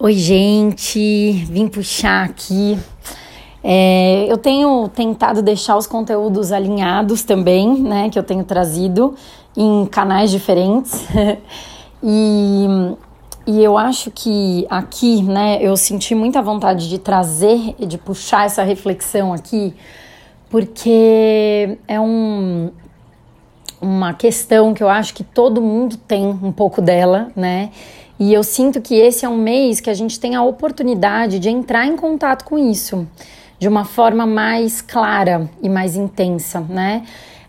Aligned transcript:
Oi, 0.00 0.12
gente, 0.12 1.32
vim 1.50 1.66
puxar 1.66 2.24
aqui. 2.24 2.78
É, 3.64 4.26
eu 4.28 4.38
tenho 4.38 4.88
tentado 4.94 5.42
deixar 5.42 5.76
os 5.76 5.88
conteúdos 5.88 6.52
alinhados 6.52 7.24
também, 7.24 7.80
né? 7.80 8.08
Que 8.08 8.16
eu 8.16 8.22
tenho 8.22 8.44
trazido 8.44 9.16
em 9.56 9.84
canais 9.86 10.30
diferentes. 10.30 11.04
e, 12.00 12.66
e 13.44 13.60
eu 13.60 13.76
acho 13.76 14.12
que 14.12 14.64
aqui, 14.70 15.20
né, 15.24 15.58
eu 15.60 15.76
senti 15.76 16.14
muita 16.14 16.40
vontade 16.40 16.88
de 16.88 16.98
trazer 17.00 17.74
e 17.76 17.84
de 17.84 17.98
puxar 17.98 18.46
essa 18.46 18.62
reflexão 18.62 19.32
aqui, 19.32 19.74
porque 20.48 21.76
é 21.88 21.98
um, 21.98 22.70
uma 23.80 24.14
questão 24.14 24.72
que 24.72 24.82
eu 24.82 24.88
acho 24.88 25.12
que 25.12 25.24
todo 25.24 25.60
mundo 25.60 25.96
tem 25.96 26.24
um 26.24 26.52
pouco 26.52 26.80
dela, 26.80 27.32
né? 27.34 27.72
E 28.18 28.32
eu 28.32 28.42
sinto 28.42 28.80
que 28.80 28.94
esse 28.94 29.24
é 29.24 29.28
um 29.28 29.38
mês 29.38 29.80
que 29.80 29.88
a 29.88 29.94
gente 29.94 30.18
tem 30.18 30.34
a 30.34 30.42
oportunidade 30.42 31.38
de 31.38 31.48
entrar 31.48 31.86
em 31.86 31.96
contato 31.96 32.44
com 32.44 32.58
isso 32.58 33.06
de 33.58 33.68
uma 33.68 33.84
forma 33.84 34.26
mais 34.26 34.80
clara 34.80 35.50
e 35.62 35.68
mais 35.68 35.96
intensa, 35.96 36.60
né? 36.60 37.02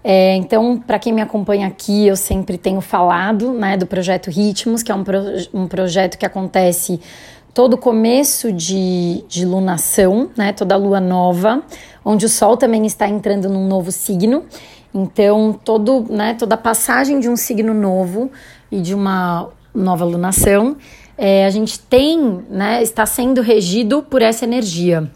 É, 0.03 0.35
então, 0.35 0.77
para 0.77 0.97
quem 0.97 1.11
me 1.13 1.21
acompanha 1.21 1.67
aqui, 1.67 2.07
eu 2.07 2.15
sempre 2.15 2.57
tenho 2.57 2.81
falado 2.81 3.51
né, 3.51 3.75
do 3.75 3.85
projeto 3.85 4.29
Ritmos, 4.29 4.81
que 4.81 4.91
é 4.91 4.95
um, 4.95 5.03
pro, 5.03 5.19
um 5.53 5.67
projeto 5.67 6.17
que 6.17 6.25
acontece 6.25 7.01
todo 7.53 7.77
começo 7.77 8.51
de, 8.51 9.23
de 9.27 9.45
lunação, 9.45 10.29
né, 10.37 10.53
toda 10.53 10.77
lua 10.77 11.01
nova, 11.01 11.61
onde 12.03 12.25
o 12.25 12.29
Sol 12.29 12.55
também 12.55 12.85
está 12.85 13.09
entrando 13.09 13.49
num 13.49 13.67
novo 13.67 13.91
signo. 13.91 14.45
Então, 14.93 15.53
todo, 15.63 16.05
né, 16.09 16.33
toda 16.33 16.55
passagem 16.55 17.19
de 17.19 17.29
um 17.29 17.35
signo 17.35 17.73
novo 17.73 18.31
e 18.71 18.79
de 18.79 18.95
uma 18.95 19.49
nova 19.79 20.05
lunação, 20.05 20.77
é, 21.17 21.45
a 21.45 21.49
gente 21.49 21.79
tem, 21.79 22.43
né, 22.49 22.81
está 22.81 23.05
sendo 23.05 23.41
regido 23.41 24.01
por 24.03 24.21
essa 24.21 24.45
energia. 24.45 25.09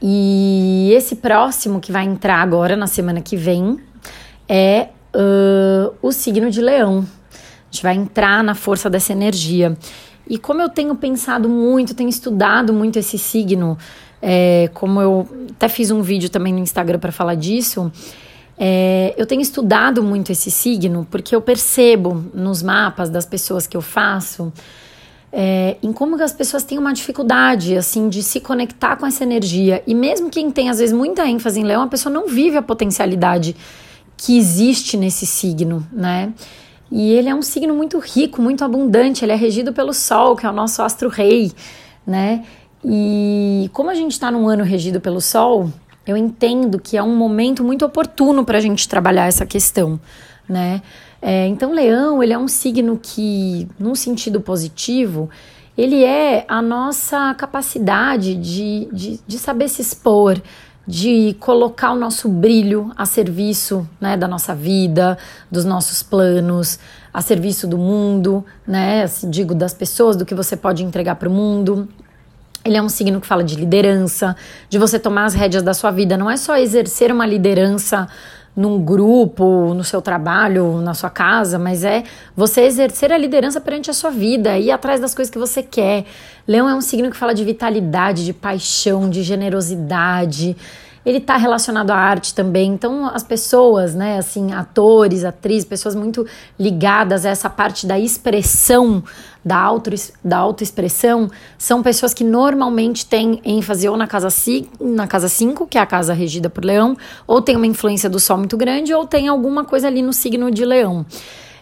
E 0.00 0.92
esse 0.94 1.16
próximo 1.16 1.80
que 1.80 1.90
vai 1.90 2.04
entrar 2.04 2.42
agora 2.42 2.76
na 2.76 2.86
semana 2.86 3.20
que 3.20 3.36
vem 3.36 3.78
é 4.48 4.88
uh, 5.14 5.94
o 6.02 6.12
signo 6.12 6.50
de 6.50 6.60
Leão. 6.60 7.06
A 7.32 7.64
gente 7.70 7.82
vai 7.82 7.94
entrar 7.94 8.44
na 8.44 8.54
força 8.54 8.90
dessa 8.90 9.12
energia. 9.12 9.76
E 10.28 10.38
como 10.38 10.60
eu 10.60 10.68
tenho 10.68 10.94
pensado 10.94 11.48
muito, 11.48 11.94
tenho 11.94 12.10
estudado 12.10 12.72
muito 12.72 12.98
esse 12.98 13.18
signo, 13.18 13.78
é, 14.20 14.68
como 14.74 15.00
eu 15.00 15.28
até 15.50 15.68
fiz 15.68 15.90
um 15.90 16.02
vídeo 16.02 16.28
também 16.28 16.52
no 16.52 16.58
Instagram 16.58 16.98
para 16.98 17.12
falar 17.12 17.34
disso, 17.34 17.90
é, 18.58 19.14
eu 19.16 19.26
tenho 19.26 19.42
estudado 19.42 20.02
muito 20.02 20.32
esse 20.32 20.50
signo 20.50 21.06
porque 21.10 21.34
eu 21.34 21.40
percebo 21.40 22.24
nos 22.32 22.62
mapas 22.62 23.10
das 23.10 23.26
pessoas 23.26 23.66
que 23.66 23.76
eu 23.76 23.82
faço 23.82 24.52
é, 25.32 25.76
em 25.82 25.92
como 25.92 26.20
as 26.22 26.32
pessoas 26.32 26.64
têm 26.64 26.78
uma 26.78 26.94
dificuldade 26.94 27.76
assim 27.76 28.08
de 28.08 28.22
se 28.22 28.40
conectar 28.40 28.96
com 28.96 29.06
essa 29.06 29.22
energia 29.22 29.82
e 29.86 29.94
mesmo 29.94 30.30
quem 30.30 30.50
tem 30.50 30.70
às 30.70 30.78
vezes 30.78 30.94
muita 30.94 31.26
ênfase 31.26 31.60
em 31.60 31.64
Leão, 31.64 31.82
a 31.82 31.88
pessoa 31.88 32.12
não 32.12 32.26
vive 32.26 32.56
a 32.56 32.62
potencialidade 32.62 33.54
que 34.16 34.38
existe 34.38 34.96
nesse 34.96 35.26
signo, 35.26 35.86
né? 35.92 36.32
E 36.90 37.12
ele 37.12 37.28
é 37.28 37.34
um 37.34 37.42
signo 37.42 37.74
muito 37.74 37.98
rico, 37.98 38.40
muito 38.40 38.64
abundante. 38.64 39.24
Ele 39.24 39.32
é 39.32 39.36
regido 39.36 39.72
pelo 39.72 39.92
Sol, 39.92 40.36
que 40.36 40.46
é 40.46 40.48
o 40.48 40.52
nosso 40.52 40.82
astro 40.82 41.08
rei, 41.08 41.52
né? 42.06 42.44
E 42.84 43.68
como 43.72 43.90
a 43.90 43.94
gente 43.94 44.12
está 44.12 44.30
num 44.30 44.48
ano 44.48 44.64
regido 44.64 45.00
pelo 45.00 45.20
Sol, 45.20 45.70
eu 46.06 46.16
entendo 46.16 46.78
que 46.78 46.96
é 46.96 47.02
um 47.02 47.16
momento 47.16 47.64
muito 47.64 47.84
oportuno 47.84 48.44
para 48.44 48.58
a 48.58 48.60
gente 48.60 48.88
trabalhar 48.88 49.26
essa 49.26 49.44
questão, 49.44 49.98
né? 50.48 50.82
É, 51.20 51.46
então, 51.46 51.72
Leão, 51.72 52.22
ele 52.22 52.32
é 52.32 52.38
um 52.38 52.46
signo 52.46 52.98
que, 53.02 53.66
num 53.78 53.94
sentido 53.94 54.40
positivo, 54.40 55.28
ele 55.76 56.04
é 56.04 56.44
a 56.48 56.62
nossa 56.62 57.34
capacidade 57.34 58.34
de, 58.34 58.88
de, 58.92 59.20
de 59.26 59.38
saber 59.38 59.68
se 59.68 59.82
expor, 59.82 60.40
de 60.86 61.36
colocar 61.40 61.90
o 61.92 61.96
nosso 61.96 62.28
brilho 62.28 62.92
a 62.96 63.04
serviço 63.04 63.88
né, 64.00 64.16
da 64.16 64.28
nossa 64.28 64.54
vida, 64.54 65.18
dos 65.50 65.64
nossos 65.64 66.02
planos, 66.02 66.78
a 67.12 67.20
serviço 67.20 67.66
do 67.66 67.76
mundo, 67.76 68.44
né? 68.66 69.02
Assim, 69.02 69.28
digo, 69.28 69.54
das 69.54 69.74
pessoas, 69.74 70.16
do 70.16 70.24
que 70.24 70.34
você 70.34 70.56
pode 70.56 70.84
entregar 70.84 71.16
para 71.16 71.28
o 71.28 71.32
mundo. 71.32 71.88
Ele 72.66 72.76
é 72.76 72.82
um 72.82 72.88
signo 72.88 73.20
que 73.20 73.26
fala 73.26 73.44
de 73.44 73.54
liderança, 73.54 74.34
de 74.68 74.76
você 74.76 74.98
tomar 74.98 75.26
as 75.26 75.34
rédeas 75.34 75.62
da 75.62 75.72
sua 75.72 75.92
vida. 75.92 76.16
Não 76.16 76.28
é 76.28 76.36
só 76.36 76.56
exercer 76.56 77.12
uma 77.12 77.24
liderança 77.24 78.08
num 78.56 78.82
grupo, 78.82 79.72
no 79.74 79.84
seu 79.84 80.02
trabalho, 80.02 80.80
na 80.80 80.92
sua 80.92 81.10
casa, 81.10 81.58
mas 81.58 81.84
é 81.84 82.02
você 82.34 82.62
exercer 82.62 83.12
a 83.12 83.18
liderança 83.18 83.60
perante 83.60 83.90
a 83.90 83.92
sua 83.92 84.10
vida, 84.10 84.58
ir 84.58 84.70
atrás 84.70 84.98
das 84.98 85.14
coisas 85.14 85.30
que 85.30 85.38
você 85.38 85.62
quer. 85.62 86.06
Leão 86.48 86.68
é 86.68 86.74
um 86.74 86.80
signo 86.80 87.10
que 87.10 87.16
fala 87.16 87.34
de 87.34 87.44
vitalidade, 87.44 88.24
de 88.24 88.32
paixão, 88.32 89.08
de 89.08 89.22
generosidade 89.22 90.56
ele 91.06 91.18
está 91.18 91.36
relacionado 91.36 91.92
à 91.92 91.96
arte 91.96 92.34
também. 92.34 92.72
Então, 92.72 93.06
as 93.06 93.22
pessoas, 93.22 93.94
né, 93.94 94.18
assim, 94.18 94.52
atores, 94.52 95.24
atrizes, 95.24 95.64
pessoas 95.64 95.94
muito 95.94 96.26
ligadas 96.58 97.24
a 97.24 97.30
essa 97.30 97.48
parte 97.48 97.86
da 97.86 97.96
expressão, 97.96 99.04
da, 99.44 99.56
auto, 99.56 99.90
da 100.24 100.38
autoexpressão, 100.38 101.30
são 101.56 101.80
pessoas 101.80 102.12
que 102.12 102.24
normalmente 102.24 103.06
têm 103.06 103.40
ênfase 103.44 103.88
ou 103.88 103.96
na 103.96 104.08
casa 104.08 104.30
5, 104.30 104.84
na 104.84 105.06
casa 105.06 105.28
5, 105.28 105.68
que 105.68 105.78
é 105.78 105.80
a 105.80 105.86
casa 105.86 106.12
regida 106.12 106.50
por 106.50 106.64
leão, 106.64 106.96
ou 107.24 107.40
tem 107.40 107.54
uma 107.54 107.68
influência 107.68 108.10
do 108.10 108.18
sol 108.18 108.38
muito 108.38 108.56
grande, 108.56 108.92
ou 108.92 109.06
tem 109.06 109.28
alguma 109.28 109.64
coisa 109.64 109.86
ali 109.86 110.02
no 110.02 110.12
signo 110.12 110.50
de 110.50 110.64
leão. 110.64 111.06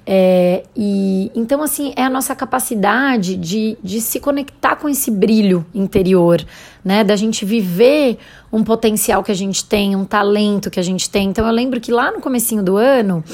É, 0.07 0.65
e 0.77 1.31
então 1.35 1.63
assim 1.63 1.95
é 1.97 2.03
a 2.03 2.11
nossa 2.11 2.35
capacidade 2.35 3.37
de, 3.37 3.79
de 3.83 4.03
se 4.03 4.21
conectar 4.21 4.77
com 4.77 4.87
esse 4.87 5.11
brilho 5.11 5.65
interior, 5.75 6.45
né? 6.85 7.03
Da 7.03 7.17
gente 7.17 7.45
viver 7.45 8.19
um 8.53 8.63
potencial 8.63 9.23
que 9.23 9.33
a 9.33 9.35
gente 9.35 9.65
tem, 9.65 9.97
um 9.97 10.05
talento 10.05 10.71
que 10.71 10.79
a 10.79 10.83
gente 10.83 11.09
tem. 11.09 11.31
Então 11.31 11.47
eu 11.47 11.53
lembro 11.53 11.81
que 11.81 11.91
lá 11.91 12.13
no 12.13 12.21
comecinho 12.21 12.63
do 12.63 12.77
ano 12.77 13.25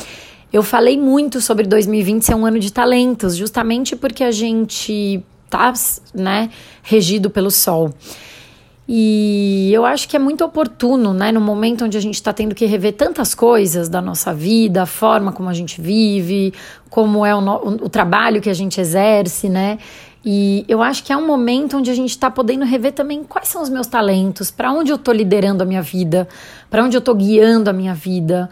eu 0.53 0.63
falei 0.63 0.97
muito 0.97 1.41
sobre 1.41 1.67
2020 1.67 2.23
ser 2.23 2.35
um 2.35 2.47
ano 2.47 2.59
de 2.59 2.73
talentos, 2.73 3.37
justamente 3.37 3.97
porque 3.97 4.23
a 4.23 4.33
gente 4.33 5.23
tá, 5.49 5.73
né, 6.15 6.51
regido 6.83 7.31
pelo 7.31 7.51
sol. 7.51 7.93
E 8.93 9.71
eu 9.73 9.87
acho 9.87 10.09
que 10.09 10.17
é 10.17 10.19
muito 10.19 10.45
oportuno, 10.45 11.15
né, 11.15 11.31
no 11.31 11.41
momento 11.41 11.85
onde 11.85 11.97
a 11.97 12.01
gente 12.01 12.17
está 12.17 12.33
tendo 12.33 12.57
que 12.57 12.67
rever 12.67 12.93
tantas 12.95 13.37
coisas 13.37 13.89
da 13.89 14.03
nossa 14.03 14.35
vida, 14.35 14.83
a 14.83 14.87
forma 14.87 15.31
como 15.31 15.49
a 15.49 15.55
gente 15.55 15.81
vive, 15.81 16.53
como 16.89 17.25
é 17.25 17.33
o, 17.33 17.41
no, 17.41 17.55
o 17.85 17.89
trabalho 17.89 18.41
que 18.41 18.51
a 18.51 18.53
gente 18.53 18.81
exerce, 18.81 19.49
né? 19.49 19.79
E 20.25 20.65
eu 20.67 20.83
acho 20.83 21.05
que 21.05 21.13
é 21.13 21.17
um 21.17 21.25
momento 21.25 21.77
onde 21.77 21.89
a 21.89 21.95
gente 21.95 22.11
está 22.11 22.29
podendo 22.29 22.65
rever 22.65 22.91
também 22.91 23.23
quais 23.23 23.47
são 23.47 23.63
os 23.63 23.69
meus 23.69 23.87
talentos, 23.87 24.51
para 24.51 24.73
onde 24.73 24.91
eu 24.91 24.97
estou 24.97 25.15
liderando 25.15 25.63
a 25.63 25.67
minha 25.67 25.83
vida, 25.83 26.27
para 26.69 26.83
onde 26.83 26.97
eu 26.97 26.99
estou 26.99 27.15
guiando 27.15 27.71
a 27.71 27.73
minha 27.73 27.95
vida. 27.95 28.51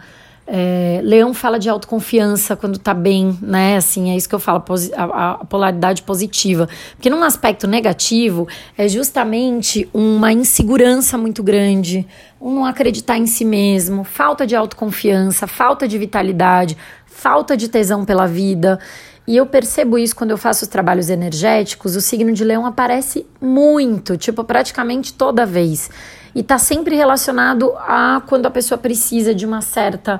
É, 0.51 0.99
Leão 1.03 1.31
fala 1.31 1.59
de 1.59 1.69
autoconfiança 1.69 2.55
quando 2.55 2.79
tá 2.79 2.91
bem, 2.91 3.37
né? 3.39 3.77
Assim, 3.77 4.09
é 4.09 4.15
isso 4.15 4.27
que 4.27 4.33
eu 4.33 4.39
falo, 4.39 4.63
a, 4.95 5.33
a, 5.33 5.45
polaridade 5.45 6.01
positiva. 6.01 6.67
Porque 6.95 7.07
num 7.07 7.21
aspecto 7.23 7.67
negativo 7.67 8.47
é 8.75 8.87
justamente 8.87 9.87
uma 9.93 10.33
insegurança 10.33 11.19
muito 11.19 11.43
grande, 11.43 12.07
um 12.41 12.55
não 12.55 12.65
acreditar 12.65 13.19
em 13.19 13.27
si 13.27 13.45
mesmo, 13.45 14.03
falta 14.03 14.47
de 14.47 14.55
autoconfiança, 14.55 15.45
falta 15.45 15.87
de 15.87 15.99
vitalidade, 15.99 16.75
falta 17.05 17.55
de 17.55 17.67
tesão 17.67 18.03
pela 18.03 18.25
vida. 18.25 18.79
E 19.27 19.37
eu 19.37 19.45
percebo 19.45 19.97
isso 19.97 20.15
quando 20.15 20.31
eu 20.31 20.37
faço 20.37 20.63
os 20.63 20.67
trabalhos 20.67 21.09
energéticos, 21.09 21.95
o 21.95 22.01
signo 22.01 22.33
de 22.33 22.43
leão 22.43 22.65
aparece 22.65 23.27
muito, 23.39 24.17
tipo, 24.17 24.43
praticamente 24.43 25.13
toda 25.13 25.45
vez 25.45 25.89
e 26.33 26.39
está 26.41 26.57
sempre 26.57 26.95
relacionado 26.95 27.73
a 27.77 28.21
quando 28.27 28.45
a 28.45 28.49
pessoa 28.49 28.77
precisa 28.77 29.33
de 29.33 29.45
uma 29.45 29.61
certa 29.61 30.19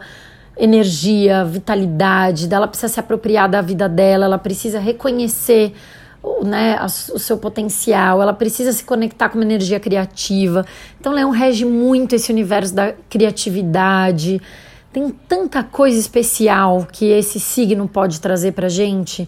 energia, 0.57 1.45
vitalidade, 1.45 2.47
dela 2.47 2.67
precisa 2.67 2.93
se 2.93 2.99
apropriar 2.99 3.49
da 3.49 3.61
vida 3.61 3.87
dela, 3.87 4.25
ela 4.25 4.37
precisa 4.37 4.79
reconhecer 4.79 5.73
né, 6.43 6.77
o 7.13 7.19
seu 7.19 7.37
potencial, 7.37 8.21
ela 8.21 8.33
precisa 8.33 8.73
se 8.73 8.83
conectar 8.83 9.29
com 9.29 9.37
uma 9.37 9.45
energia 9.45 9.79
criativa. 9.79 10.65
Então, 10.99 11.13
Leão 11.13 11.29
rege 11.29 11.63
muito 11.63 12.13
esse 12.13 12.31
universo 12.31 12.75
da 12.75 12.93
criatividade. 13.09 14.41
Tem 14.91 15.09
tanta 15.27 15.63
coisa 15.63 15.99
especial 15.99 16.87
que 16.91 17.05
esse 17.05 17.39
signo 17.39 17.87
pode 17.87 18.19
trazer 18.19 18.53
pra 18.53 18.69
gente 18.69 19.27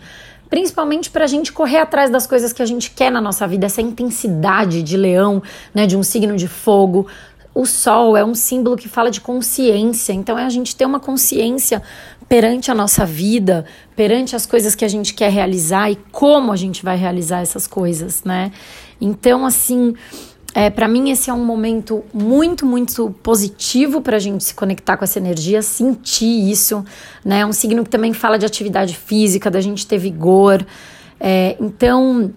principalmente 0.52 1.10
para 1.10 1.24
a 1.24 1.28
gente 1.28 1.54
correr 1.54 1.78
atrás 1.78 2.10
das 2.10 2.28
coisas 2.28 2.52
que 2.52 2.62
a 2.62 2.66
gente 2.66 2.92
quer 2.92 3.10
na 3.10 3.22
nossa 3.22 3.48
vida, 3.48 3.68
essa 3.68 3.82
intensidade 3.82 4.84
de 4.84 4.98
leão, 4.98 5.42
né, 5.74 5.88
de 5.88 5.96
um 5.96 6.04
signo 6.04 6.36
de 6.36 6.46
fogo. 6.46 7.08
O 7.56 7.66
sol 7.66 8.18
é 8.18 8.26
um 8.26 8.36
símbolo 8.36 8.76
que 8.76 8.90
fala 8.90 9.10
de 9.10 9.22
consciência, 9.22 10.12
então 10.12 10.38
é 10.38 10.44
a 10.44 10.50
gente 10.50 10.76
ter 10.76 10.86
uma 10.86 11.00
consciência 11.00 11.82
perante 12.28 12.70
a 12.70 12.76
nossa 12.76 13.06
vida, 13.06 13.66
perante 13.96 14.36
as 14.36 14.46
coisas 14.46 14.76
que 14.76 14.84
a 14.84 14.90
gente 14.90 15.14
quer 15.14 15.32
realizar 15.32 15.90
e 15.90 15.96
como 16.12 16.52
a 16.52 16.58
gente 16.58 16.84
vai 16.84 16.98
realizar 16.98 17.42
essas 17.42 17.66
coisas, 17.66 18.24
né? 18.26 18.52
Então, 19.00 19.46
assim, 19.46 19.94
é, 20.54 20.70
para 20.70 20.88
mim, 20.88 21.10
esse 21.12 21.30
é 21.30 21.34
um 21.34 21.46
momento 21.46 22.04
muito, 22.14 22.66
muito 22.66 23.16
positivo 23.24 24.02
para 24.02 24.18
a 24.18 24.20
gente 24.20 24.44
se 24.44 24.54
conectar 24.54 24.98
com 24.98 25.04
essa 25.04 25.18
energia, 25.18 25.62
sentir 25.62 26.52
isso. 26.52 26.84
Né? 27.24 27.40
É 27.40 27.46
um 27.46 27.54
signo 27.54 27.84
que 27.84 27.90
também 27.90 28.14
fala 28.14 28.38
de 28.38 28.46
atividade 28.46 28.96
física, 28.96 29.50
da 29.50 29.62
gente 29.62 29.88
ter 29.88 29.98
vigor. 29.98 30.66
É, 31.20 31.56
então, 31.60 32.34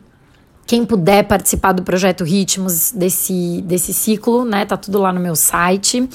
quem 0.65 0.85
puder 0.85 1.25
participar 1.25 1.73
do 1.73 1.83
projeto 1.83 2.23
Ritmos 2.23 2.93
desse, 2.93 3.61
desse 3.63 3.93
ciclo, 3.93 4.45
né? 4.45 4.65
Tá 4.65 4.77
tudo 4.77 4.99
lá 4.99 5.13
no 5.13 5.21
meu 5.21 5.35
site. 5.35 6.09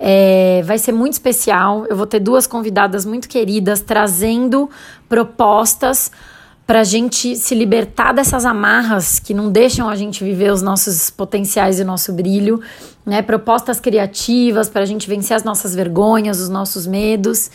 É, 0.00 0.62
vai 0.64 0.78
ser 0.78 0.92
muito 0.92 1.12
especial. 1.12 1.86
Eu 1.86 1.96
vou 1.96 2.06
ter 2.06 2.18
duas 2.18 2.46
convidadas 2.46 3.06
muito 3.06 3.28
queridas 3.28 3.80
trazendo 3.80 4.68
propostas 5.08 6.10
para 6.66 6.80
a 6.80 6.84
gente 6.84 7.36
se 7.36 7.54
libertar 7.54 8.12
dessas 8.12 8.44
amarras 8.44 9.20
que 9.20 9.32
não 9.32 9.52
deixam 9.52 9.88
a 9.88 9.94
gente 9.94 10.24
viver 10.24 10.50
os 10.52 10.62
nossos 10.62 11.10
potenciais 11.10 11.78
e 11.78 11.82
o 11.82 11.86
nosso 11.86 12.12
brilho, 12.12 12.60
né? 13.04 13.22
Propostas 13.22 13.78
criativas 13.78 14.68
para 14.68 14.82
a 14.82 14.84
gente 14.84 15.08
vencer 15.08 15.36
as 15.36 15.44
nossas 15.44 15.74
vergonhas, 15.76 16.40
os 16.40 16.48
nossos 16.48 16.84
medos. 16.84 17.50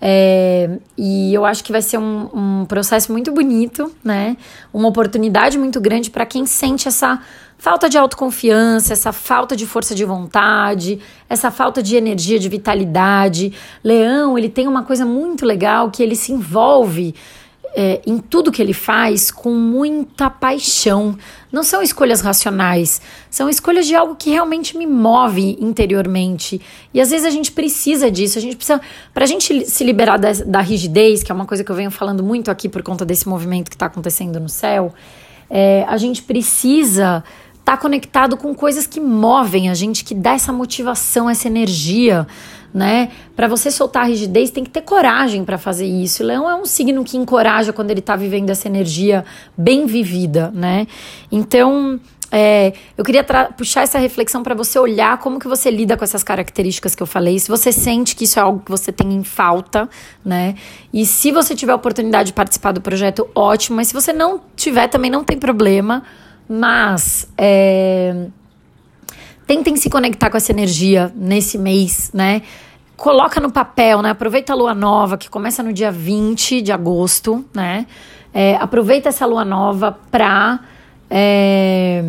É, 0.00 0.78
e 0.96 1.34
eu 1.34 1.44
acho 1.44 1.62
que 1.64 1.72
vai 1.72 1.82
ser 1.82 1.98
um, 1.98 2.28
um 2.32 2.64
processo 2.66 3.12
muito 3.12 3.30
bonito, 3.30 3.92
né? 4.02 4.38
Uma 4.72 4.88
oportunidade 4.88 5.58
muito 5.58 5.78
grande 5.78 6.10
para 6.10 6.24
quem 6.24 6.46
sente 6.46 6.88
essa 6.88 7.20
falta 7.58 7.90
de 7.90 7.98
autoconfiança, 7.98 8.94
essa 8.94 9.12
falta 9.12 9.54
de 9.54 9.66
força 9.66 9.94
de 9.94 10.04
vontade, 10.04 10.98
essa 11.28 11.50
falta 11.50 11.82
de 11.82 11.94
energia, 11.94 12.38
de 12.38 12.48
vitalidade. 12.48 13.52
Leão, 13.84 14.38
ele 14.38 14.48
tem 14.48 14.66
uma 14.66 14.82
coisa 14.82 15.04
muito 15.04 15.44
legal 15.44 15.90
que 15.90 16.02
ele 16.02 16.16
se 16.16 16.32
envolve 16.32 17.14
é, 17.76 18.00
em 18.06 18.16
tudo 18.16 18.50
que 18.50 18.62
ele 18.62 18.72
faz 18.72 19.30
com 19.30 19.50
muita 19.50 20.30
paixão. 20.30 21.16
Não 21.52 21.62
são 21.62 21.82
escolhas 21.82 22.22
racionais, 22.22 23.02
são 23.30 23.50
escolhas 23.50 23.86
de 23.86 23.94
algo 23.94 24.16
que 24.16 24.30
realmente 24.30 24.78
me 24.78 24.86
move 24.86 25.58
interiormente. 25.60 26.58
E 26.94 27.00
às 27.00 27.10
vezes 27.10 27.26
a 27.26 27.30
gente 27.30 27.52
precisa 27.52 28.10
disso, 28.10 28.38
a 28.38 28.40
gente 28.40 28.56
precisa. 28.56 28.80
Para 29.12 29.24
a 29.24 29.26
gente 29.26 29.66
se 29.66 29.84
liberar 29.84 30.16
da, 30.16 30.32
da, 30.32 30.60
rigidez, 30.62 31.22
que 31.22 31.30
é 31.30 31.34
uma 31.34 31.44
coisa 31.44 31.62
que 31.62 31.70
eu 31.70 31.76
venho 31.76 31.90
falando 31.90 32.22
muito 32.22 32.50
aqui 32.50 32.66
por 32.66 32.82
conta 32.82 33.04
desse 33.04 33.28
movimento 33.28 33.68
que 33.68 33.76
está 33.76 33.86
acontecendo 33.86 34.40
no 34.40 34.48
céu, 34.48 34.94
é, 35.50 35.84
a 35.86 35.98
gente 35.98 36.22
precisa 36.22 37.22
tá 37.66 37.76
conectado 37.76 38.36
com 38.36 38.54
coisas 38.54 38.86
que 38.86 39.00
movem 39.00 39.68
a 39.68 39.74
gente, 39.74 40.04
que 40.04 40.14
dá 40.14 40.34
essa 40.34 40.52
motivação, 40.52 41.28
essa 41.28 41.48
energia 41.48 42.26
né? 42.72 43.08
Para 43.34 43.48
você 43.48 43.70
soltar 43.70 44.02
a 44.02 44.06
rigidez, 44.06 44.50
tem 44.50 44.62
que 44.62 44.68
ter 44.68 44.82
coragem 44.82 45.46
para 45.46 45.56
fazer 45.56 45.86
isso. 45.86 46.22
O 46.22 46.26
leão 46.26 46.48
é 46.48 46.54
um 46.54 46.66
signo 46.66 47.02
que 47.04 47.16
encoraja 47.16 47.72
quando 47.72 47.90
ele 47.90 48.00
está 48.00 48.14
vivendo 48.14 48.50
essa 48.50 48.68
energia 48.68 49.24
bem 49.56 49.86
vivida, 49.86 50.52
né? 50.54 50.86
Então, 51.32 51.98
é, 52.30 52.74
eu 52.98 53.02
queria 53.02 53.24
puxar 53.56 53.82
essa 53.82 53.98
reflexão 53.98 54.42
para 54.42 54.54
você 54.54 54.78
olhar 54.78 55.16
como 55.18 55.38
que 55.38 55.48
você 55.48 55.70
lida 55.70 55.96
com 55.96 56.04
essas 56.04 56.22
características 56.22 56.94
que 56.94 57.02
eu 57.02 57.06
falei. 57.06 57.38
Se 57.38 57.48
você 57.48 57.72
sente 57.72 58.14
que 58.14 58.24
isso 58.24 58.38
é 58.38 58.42
algo 58.42 58.60
que 58.60 58.70
você 58.70 58.92
tem 58.92 59.10
em 59.10 59.24
falta, 59.24 59.88
né? 60.22 60.54
E 60.92 61.06
se 61.06 61.32
você 61.32 61.54
tiver 61.54 61.72
oportunidade 61.72 62.26
de 62.26 62.32
participar 62.34 62.72
do 62.72 62.82
projeto, 62.82 63.26
ótimo. 63.34 63.76
Mas 63.76 63.88
se 63.88 63.94
você 63.94 64.12
não 64.12 64.38
tiver, 64.54 64.88
também 64.88 65.10
não 65.10 65.24
tem 65.24 65.38
problema. 65.38 66.02
Mas 66.48 67.28
é, 67.36 68.26
tentem 69.46 69.76
se 69.76 69.90
conectar 69.90 70.30
com 70.30 70.36
essa 70.36 70.52
energia 70.52 71.12
nesse 71.14 71.58
mês, 71.58 72.10
né? 72.12 72.42
coloca 72.96 73.40
no 73.40 73.52
papel, 73.52 74.00
né? 74.00 74.10
Aproveita 74.10 74.52
a 74.52 74.56
lua 74.56 74.74
nova, 74.74 75.18
que 75.18 75.28
começa 75.28 75.62
no 75.62 75.72
dia 75.72 75.92
20 75.92 76.62
de 76.62 76.72
agosto, 76.72 77.44
né? 77.54 77.86
É, 78.32 78.56
aproveita 78.56 79.08
essa 79.08 79.26
lua 79.26 79.44
nova 79.44 79.98
para 80.10 80.60
é, 81.10 82.04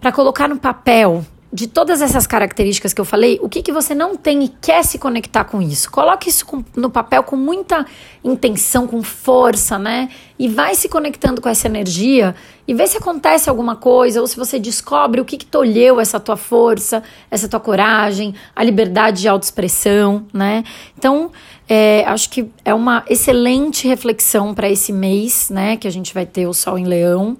para 0.00 0.10
colocar 0.12 0.48
no 0.48 0.56
papel 0.56 1.24
de 1.52 1.66
todas 1.66 2.00
essas 2.00 2.28
características 2.28 2.92
que 2.92 3.00
eu 3.00 3.04
falei, 3.04 3.40
o 3.42 3.48
que, 3.48 3.60
que 3.60 3.72
você 3.72 3.92
não 3.92 4.14
tem 4.14 4.44
e 4.44 4.48
quer 4.48 4.84
se 4.84 4.98
conectar 4.98 5.44
com 5.44 5.60
isso? 5.60 5.90
Coloque 5.90 6.28
isso 6.28 6.46
com, 6.46 6.64
no 6.76 6.88
papel 6.88 7.24
com 7.24 7.34
muita 7.34 7.84
intenção, 8.22 8.86
com 8.86 9.02
força, 9.02 9.76
né? 9.76 10.10
E 10.38 10.46
vai 10.46 10.76
se 10.76 10.88
conectando 10.88 11.40
com 11.40 11.48
essa 11.48 11.66
energia 11.66 12.36
e 12.68 12.72
vê 12.72 12.86
se 12.86 12.96
acontece 12.96 13.50
alguma 13.50 13.74
coisa 13.74 14.20
ou 14.20 14.28
se 14.28 14.36
você 14.36 14.60
descobre 14.60 15.20
o 15.20 15.24
que, 15.24 15.36
que 15.36 15.46
tolheu 15.46 15.98
essa 15.98 16.20
tua 16.20 16.36
força, 16.36 17.02
essa 17.28 17.48
tua 17.48 17.58
coragem, 17.58 18.32
a 18.54 18.62
liberdade 18.62 19.22
de 19.22 19.28
autoexpressão, 19.28 20.26
né? 20.32 20.62
Então, 20.96 21.32
é, 21.68 22.04
acho 22.06 22.30
que 22.30 22.48
é 22.64 22.72
uma 22.72 23.04
excelente 23.08 23.88
reflexão 23.88 24.54
para 24.54 24.70
esse 24.70 24.92
mês, 24.92 25.50
né? 25.50 25.76
Que 25.76 25.88
a 25.88 25.92
gente 25.92 26.14
vai 26.14 26.26
ter 26.26 26.46
o 26.46 26.54
Sol 26.54 26.78
em 26.78 26.84
Leão. 26.84 27.36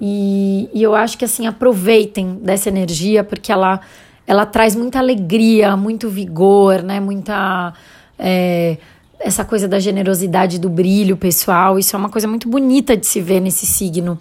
E, 0.00 0.68
e 0.74 0.82
eu 0.82 0.94
acho 0.94 1.16
que 1.16 1.24
assim, 1.24 1.46
aproveitem 1.46 2.38
dessa 2.42 2.68
energia, 2.68 3.24
porque 3.24 3.50
ela, 3.50 3.80
ela 4.26 4.44
traz 4.44 4.74
muita 4.74 4.98
alegria, 4.98 5.76
muito 5.76 6.08
vigor, 6.08 6.82
né? 6.82 7.00
Muita. 7.00 7.72
É, 8.18 8.76
essa 9.18 9.44
coisa 9.44 9.66
da 9.66 9.78
generosidade, 9.78 10.58
do 10.58 10.68
brilho 10.68 11.16
pessoal, 11.16 11.78
isso 11.78 11.96
é 11.96 11.98
uma 11.98 12.10
coisa 12.10 12.28
muito 12.28 12.48
bonita 12.48 12.96
de 12.96 13.06
se 13.06 13.20
ver 13.20 13.40
nesse 13.40 13.64
signo. 13.64 14.18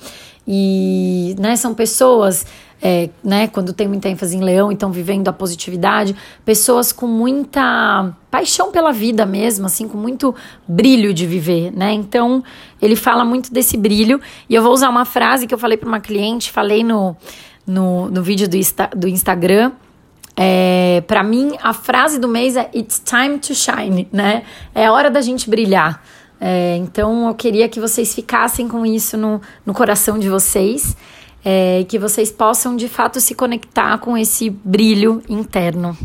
E 0.48 1.36
né, 1.40 1.56
são 1.56 1.74
pessoas, 1.74 2.46
é, 2.82 3.10
né, 3.24 3.48
quando 3.48 3.74
tem 3.74 3.88
muita 3.88 4.10
ênfase 4.10 4.38
em 4.38 4.42
leão 4.42 4.72
e 4.72 4.74
estão 4.74 4.92
vivendo 4.92 5.28
a 5.28 5.34
positividade, 5.34 6.16
pessoas 6.44 6.92
com 6.92 7.08
muita 7.08 8.14
paixão 8.30 8.72
pela 8.72 8.92
vida 8.92 9.26
mesmo, 9.26 9.66
assim, 9.66 9.88
com 9.88 9.98
muito 9.98 10.36
brilho 10.68 11.14
de 11.14 11.26
viver, 11.26 11.72
né? 11.72 11.94
Então, 11.94 12.44
ele 12.82 12.96
fala 12.96 13.24
muito 13.24 13.52
desse 13.52 13.78
brilho. 13.78 14.20
E 14.50 14.56
eu 14.56 14.62
vou 14.62 14.74
usar 14.74 14.90
uma 14.90 15.06
frase 15.06 15.48
que 15.48 15.54
eu 15.54 15.58
falei 15.58 15.78
para 15.78 15.88
uma 15.88 16.00
cliente, 16.00 16.52
falei 16.52 16.84
no, 16.84 17.16
no, 17.66 18.10
no 18.10 18.22
vídeo 18.22 18.48
do, 18.48 18.58
Insta, 18.58 18.90
do 18.96 19.08
Instagram. 19.08 19.72
É, 20.36 21.02
para 21.08 21.24
mim, 21.24 21.54
a 21.64 21.74
frase 21.74 22.20
do 22.20 22.28
mês 22.28 22.58
é 22.58 22.70
It's 22.76 23.02
time 23.04 23.40
to 23.40 23.56
shine, 23.56 24.08
né? 24.12 24.44
É 24.74 24.92
hora 24.92 25.10
da 25.10 25.22
gente 25.22 25.50
brilhar. 25.50 26.04
É, 26.40 26.76
então 26.78 27.30
eu 27.30 27.34
queria 27.34 27.70
que 27.70 27.80
vocês 27.80 28.14
ficassem 28.14 28.68
com 28.68 28.86
isso 28.86 29.18
no, 29.18 29.42
no 29.66 29.74
coração 29.74 30.20
de 30.20 30.30
vocês, 30.30 30.96
é, 31.46 31.86
que 31.88 32.00
vocês 32.00 32.32
possam 32.32 32.76
de 32.76 32.90
fato 32.90 33.22
se 33.22 33.36
conectar 33.36 34.00
com 34.00 34.18
esse 34.18 34.50
brilho 34.50 35.22
interno. 35.30 35.96